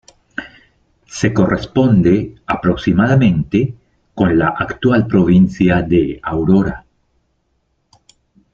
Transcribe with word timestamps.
Se 1.05 1.31
corresponde 1.31 2.33
aproximadamente 2.47 3.75
con 4.15 4.35
la 4.39 4.47
actual 4.47 5.05
provincia 5.05 5.83
de 5.83 6.19
Aurora. 6.23 6.83